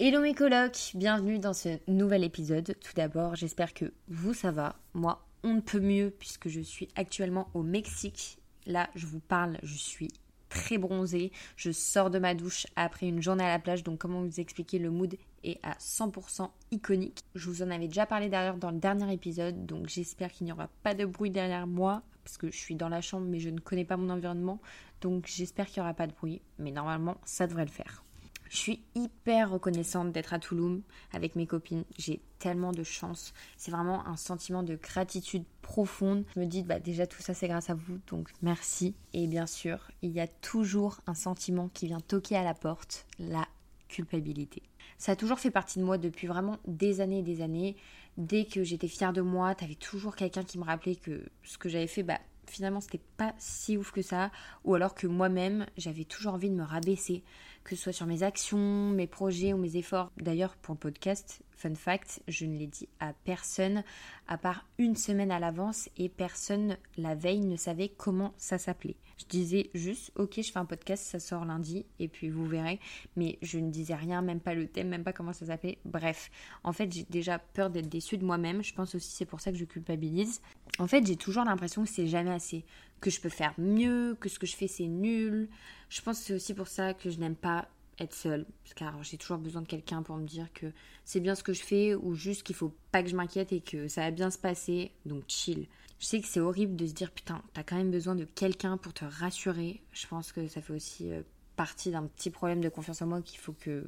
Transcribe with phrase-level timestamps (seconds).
[0.00, 2.76] Hello mes colocs, bienvenue dans ce nouvel épisode.
[2.80, 4.76] Tout d'abord, j'espère que vous ça va.
[4.94, 8.38] Moi, on ne peut mieux puisque je suis actuellement au Mexique.
[8.64, 10.12] Là, je vous parle, je suis
[10.50, 11.32] très bronzée.
[11.56, 13.82] Je sors de ma douche après une journée à la plage.
[13.82, 17.24] Donc, comment vous expliquer, le mood est à 100% iconique.
[17.34, 19.66] Je vous en avais déjà parlé d'ailleurs dans le dernier épisode.
[19.66, 22.04] Donc, j'espère qu'il n'y aura pas de bruit derrière moi.
[22.22, 24.60] Parce que je suis dans la chambre, mais je ne connais pas mon environnement.
[25.00, 26.40] Donc, j'espère qu'il n'y aura pas de bruit.
[26.60, 28.04] Mais normalement, ça devrait le faire.
[28.48, 30.80] Je suis hyper reconnaissante d'être à Toulouse
[31.12, 31.84] avec mes copines.
[31.98, 33.32] J'ai tellement de chance.
[33.56, 36.24] C'est vraiment un sentiment de gratitude profonde.
[36.34, 38.94] Je me dis, bah, déjà tout ça c'est grâce à vous, donc merci.
[39.12, 43.06] Et bien sûr, il y a toujours un sentiment qui vient toquer à la porte,
[43.18, 43.46] la
[43.88, 44.62] culpabilité.
[44.98, 47.76] Ça a toujours fait partie de moi depuis vraiment des années et des années.
[48.16, 51.68] Dès que j'étais fière de moi, t'avais toujours quelqu'un qui me rappelait que ce que
[51.68, 54.30] j'avais fait, bah, finalement c'était pas si ouf que ça,
[54.64, 57.22] ou alors que moi-même j'avais toujours envie de me rabaisser,
[57.64, 60.10] que ce soit sur mes actions, mes projets ou mes efforts.
[60.16, 63.82] D'ailleurs pour le podcast, fun fact, je ne l'ai dit à personne
[64.28, 68.96] à part une semaine à l'avance et personne la veille ne savait comment ça s'appelait.
[69.18, 72.78] Je disais juste ok je fais un podcast, ça sort lundi et puis vous verrez,
[73.16, 75.78] mais je ne disais rien, même pas le thème, même pas comment ça s'appelait.
[75.84, 76.30] Bref,
[76.62, 79.50] en fait j'ai déjà peur d'être déçue de moi-même, je pense aussi c'est pour ça
[79.50, 80.40] que je culpabilise.
[80.78, 82.64] En fait j'ai toujours l'impression que c'est jamais assez,
[83.00, 85.48] que je peux faire mieux, que ce que je fais c'est nul.
[85.88, 87.68] Je pense que c'est aussi pour ça que je n'aime pas
[88.00, 88.46] être seule,
[88.76, 90.66] car j'ai toujours besoin de quelqu'un pour me dire que
[91.04, 93.60] c'est bien ce que je fais ou juste qu'il faut pas que je m'inquiète et
[93.60, 95.66] que ça va bien se passer, donc chill.
[95.98, 98.76] Je sais que c'est horrible de se dire putain, t'as quand même besoin de quelqu'un
[98.76, 99.82] pour te rassurer.
[99.92, 101.22] Je pense que ça fait aussi euh,
[101.56, 103.84] partie d'un petit problème de confiance en moi qu'il faut que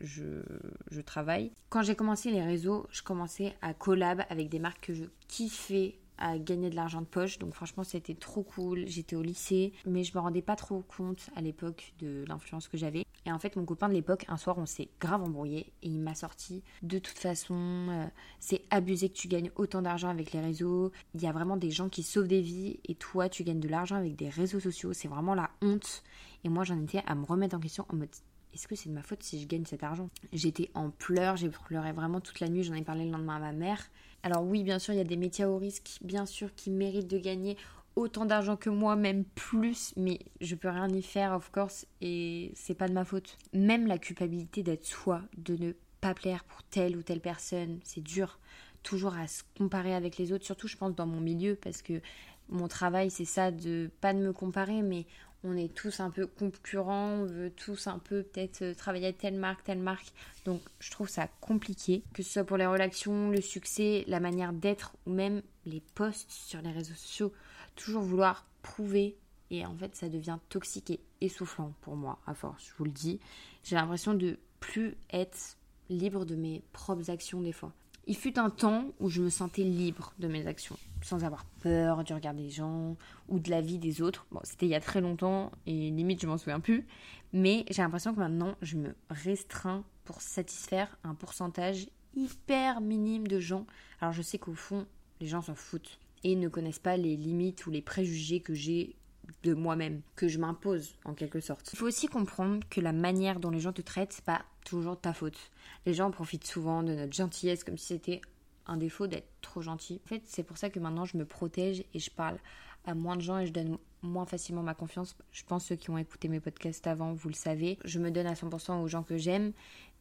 [0.00, 0.42] je,
[0.90, 1.52] je travaille.
[1.70, 5.96] Quand j'ai commencé les réseaux, je commençais à collab avec des marques que je kiffais
[6.18, 7.38] à gagner de l'argent de poche.
[7.38, 8.84] Donc franchement, c'était trop cool.
[8.86, 12.76] J'étais au lycée, mais je me rendais pas trop compte à l'époque de l'influence que
[12.76, 13.04] j'avais.
[13.26, 16.00] Et en fait, mon copain de l'époque, un soir, on s'est grave embrouillé et il
[16.00, 18.06] m'a sorti de toute façon, euh,
[18.38, 20.92] c'est abusé que tu gagnes autant d'argent avec les réseaux.
[21.14, 23.68] Il y a vraiment des gens qui sauvent des vies et toi, tu gagnes de
[23.68, 24.92] l'argent avec des réseaux sociaux.
[24.92, 26.02] C'est vraiment la honte.
[26.44, 28.10] Et moi, j'en étais à me remettre en question en mode
[28.54, 30.08] est-ce que c'est de ma faute si je gagne cet argent?
[30.32, 33.40] J'étais en pleurs, j'ai pleuré vraiment toute la nuit, j'en ai parlé le lendemain à
[33.40, 33.90] ma mère.
[34.22, 37.08] Alors oui, bien sûr, il y a des métiers au risque, bien sûr, qui méritent
[37.10, 37.56] de gagner
[37.96, 42.52] autant d'argent que moi, même plus, mais je peux rien y faire, of course, et
[42.54, 43.38] c'est pas de ma faute.
[43.52, 48.02] Même la culpabilité d'être soi, de ne pas plaire pour telle ou telle personne, c'est
[48.02, 48.38] dur.
[48.82, 52.00] Toujours à se comparer avec les autres, surtout je pense dans mon milieu, parce que
[52.48, 55.06] mon travail c'est ça, de pas de me comparer, mais
[55.44, 59.12] on est tous un peu concurrents, on veut tous un peu peut-être euh, travailler à
[59.12, 60.12] telle marque, telle marque.
[60.46, 64.52] Donc je trouve ça compliqué, que ce soit pour les relations, le succès, la manière
[64.52, 67.32] d'être ou même les posts sur les réseaux sociaux.
[67.76, 69.16] Toujours vouloir prouver
[69.50, 72.90] et en fait ça devient toxique et essoufflant pour moi à force, je vous le
[72.90, 73.20] dis.
[73.62, 75.58] J'ai l'impression de plus être
[75.90, 77.72] libre de mes propres actions des fois.
[78.06, 82.04] Il fut un temps où je me sentais libre de mes actions, sans avoir peur
[82.04, 82.96] du regard des gens
[83.28, 84.26] ou de la vie des autres.
[84.30, 86.86] Bon, c'était il y a très longtemps et limite je m'en souviens plus,
[87.32, 93.40] mais j'ai l'impression que maintenant je me restreins pour satisfaire un pourcentage hyper minime de
[93.40, 93.66] gens.
[94.00, 94.86] Alors je sais qu'au fond,
[95.20, 98.96] les gens s'en foutent et ne connaissent pas les limites ou les préjugés que j'ai
[99.42, 101.72] de moi-même, que je m'impose en quelque sorte.
[101.72, 105.00] Il faut aussi comprendre que la manière dont les gens te traitent, c'est pas toujours
[105.00, 105.38] ta faute.
[105.86, 108.20] Les gens profitent souvent de notre gentillesse comme si c'était
[108.66, 110.00] un défaut d'être trop gentil.
[110.04, 112.38] En fait, c'est pour ça que maintenant je me protège et je parle
[112.86, 115.16] à moins de gens et je donne moins facilement ma confiance.
[115.32, 117.78] Je pense ceux qui ont écouté mes podcasts avant, vous le savez.
[117.84, 119.52] Je me donne à 100% aux gens que j'aime,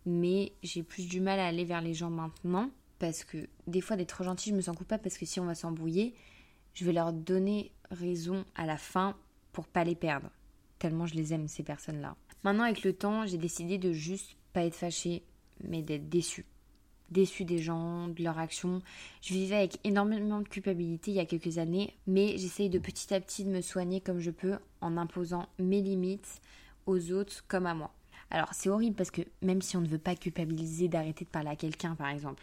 [0.06, 2.70] mais j'ai plus du mal à aller vers les gens maintenant
[3.00, 5.46] parce que des fois d'être trop gentil, je me sens coupable parce que si on
[5.46, 6.14] va s'embrouiller,
[6.74, 9.16] je vais leur donner raison à la fin
[9.52, 10.30] pour pas les perdre.
[10.80, 12.16] Tellement je les aime ces personnes-là.
[12.44, 15.24] Maintenant avec le temps, j'ai décidé de juste pas être fâchée,
[15.64, 16.46] mais d'être déçue.
[17.12, 18.82] Déçue des gens, de leurs actions.
[19.22, 23.14] Je vivais avec énormément de culpabilité il y a quelques années, mais j'essaye de petit
[23.14, 26.42] à petit de me soigner comme je peux en imposant mes limites
[26.86, 27.94] aux autres comme à moi.
[28.32, 31.50] Alors c'est horrible parce que même si on ne veut pas culpabiliser d'arrêter de parler
[31.50, 32.42] à quelqu'un par exemple,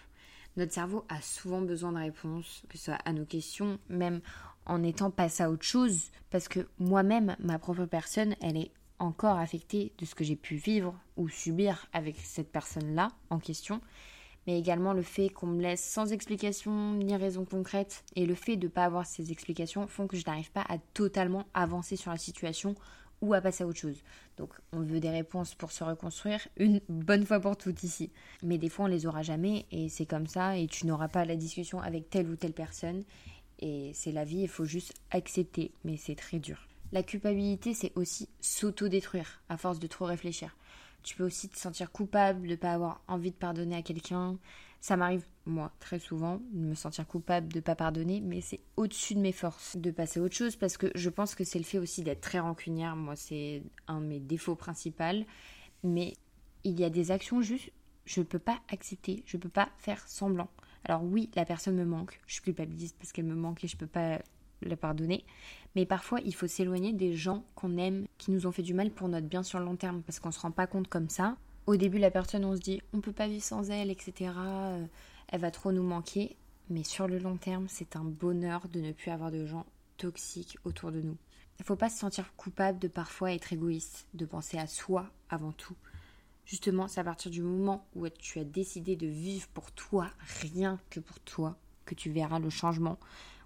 [0.56, 4.20] notre cerveau a souvent besoin de réponses, que ce soit à nos questions, même
[4.66, 8.70] en étant passé à autre chose, parce que moi-même, ma propre personne, elle est
[9.00, 13.80] encore affectée de ce que j'ai pu vivre ou subir avec cette personne-là en question,
[14.46, 18.56] mais également le fait qu'on me laisse sans explication ni raison concrète, et le fait
[18.56, 22.10] de ne pas avoir ces explications font que je n'arrive pas à totalement avancer sur
[22.10, 22.74] la situation
[23.20, 24.02] ou à passer à autre chose.
[24.36, 28.10] Donc on veut des réponses pour se reconstruire une bonne fois pour toutes ici.
[28.42, 31.24] Mais des fois on les aura jamais et c'est comme ça et tu n'auras pas
[31.24, 33.04] la discussion avec telle ou telle personne
[33.58, 36.69] et c'est la vie, il faut juste accepter, mais c'est très dur.
[36.92, 40.56] La culpabilité c'est aussi s'auto-détruire à force de trop réfléchir.
[41.02, 44.38] Tu peux aussi te sentir coupable de ne pas avoir envie de pardonner à quelqu'un.
[44.80, 48.60] Ça m'arrive, moi, très souvent, de me sentir coupable de ne pas pardonner, mais c'est
[48.76, 51.58] au-dessus de mes forces de passer à autre chose parce que je pense que c'est
[51.58, 52.96] le fait aussi d'être très rancunière.
[52.96, 55.24] Moi, c'est un de mes défauts principaux.
[55.82, 56.14] Mais
[56.64, 57.70] il y a des actions juste,
[58.04, 60.48] je ne peux pas accepter, je ne peux pas faire semblant.
[60.84, 63.76] Alors oui, la personne me manque, je suis culpabiliste parce qu'elle me manque et je
[63.76, 64.20] ne peux pas
[64.62, 65.24] la pardonner.
[65.74, 68.90] Mais parfois, il faut s'éloigner des gens qu'on aime, qui nous ont fait du mal
[68.90, 71.36] pour notre bien sur le long terme, parce qu'on se rend pas compte comme ça.
[71.66, 74.32] Au début, la personne, on se dit, on peut pas vivre sans elle, etc.
[74.36, 74.84] Euh,
[75.28, 76.36] elle va trop nous manquer.
[76.68, 79.66] Mais sur le long terme, c'est un bonheur de ne plus avoir de gens
[79.96, 81.16] toxiques autour de nous.
[81.58, 85.52] Il faut pas se sentir coupable de parfois être égoïste, de penser à soi avant
[85.52, 85.76] tout.
[86.46, 90.10] Justement, c'est à partir du moment où tu as décidé de vivre pour toi,
[90.40, 92.98] rien que pour toi, que tu verras le changement.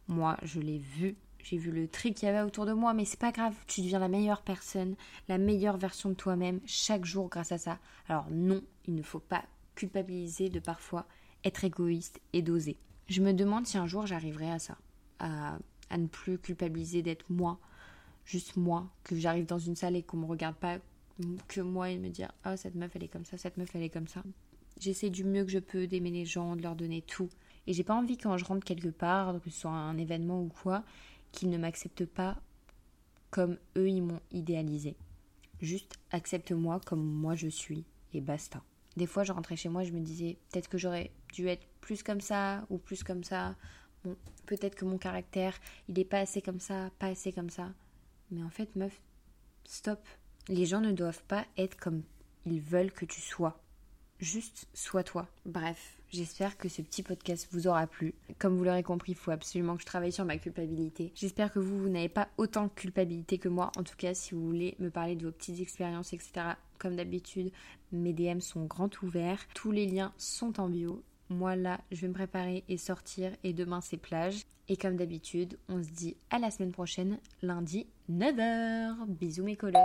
[0.09, 3.05] Moi, je l'ai vu, j'ai vu le tri qu'il y avait autour de moi, mais
[3.05, 4.97] c'est pas grave, tu deviens la meilleure personne,
[5.29, 7.79] la meilleure version de toi-même chaque jour grâce à ça.
[8.09, 11.07] Alors non, il ne faut pas culpabiliser de parfois
[11.45, 12.79] être égoïste et d'oser.
[13.09, 14.79] Je me demande si un jour j'arriverai à ça,
[15.19, 15.59] à,
[15.97, 17.59] ne plus culpabiliser d'être moi,
[18.25, 20.79] juste moi, que j'arrive dans une salle et qu'on me regarde pas
[21.47, 23.83] que moi et me dire ah cette meuf elle est comme ça, cette meuf elle
[23.83, 24.23] est comme ça.
[24.81, 27.29] J'essaie du mieux que je peux d'aimer les gens, de leur donner tout
[27.67, 30.49] et j'ai pas envie quand je rentre quelque part, que ce soit un événement ou
[30.49, 30.85] quoi,
[31.33, 32.37] qu'ils ne m'acceptent pas
[33.31, 34.97] comme eux ils m'ont idéalisé.
[35.61, 38.63] Juste accepte-moi comme moi je suis et basta.
[38.97, 42.03] Des fois je rentrais chez moi, je me disais peut-être que j'aurais dû être plus
[42.03, 43.57] comme ça ou plus comme ça.
[44.05, 44.17] Bon,
[44.47, 45.59] peut-être que mon caractère,
[45.89, 47.73] il est pas assez comme ça, pas assez comme ça.
[48.31, 49.01] Mais en fait, meuf,
[49.65, 50.01] stop.
[50.49, 52.03] Les gens ne doivent pas être comme
[52.47, 53.59] ils veulent que tu sois.
[54.19, 55.29] Juste sois toi.
[55.45, 58.15] Bref, J'espère que ce petit podcast vous aura plu.
[58.39, 61.11] Comme vous l'aurez compris, il faut absolument que je travaille sur ma culpabilité.
[61.17, 63.73] J'espère que vous, vous n'avez pas autant de culpabilité que moi.
[63.77, 67.51] En tout cas, si vous voulez me parler de vos petites expériences, etc., comme d'habitude,
[67.91, 69.41] mes DM sont grands ouverts.
[69.55, 71.03] Tous les liens sont en bio.
[71.31, 74.43] Moi là, je vais me préparer et sortir et demain c'est plage.
[74.69, 79.05] Et comme d'habitude, on se dit à la semaine prochaine, lundi 9h.
[79.09, 79.81] Bisous mes colocs.